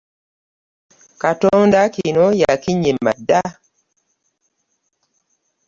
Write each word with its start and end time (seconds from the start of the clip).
Katonda 1.21 1.79
kino 1.95 2.25
yakinnyima 2.41 3.11
dda. 3.19 3.41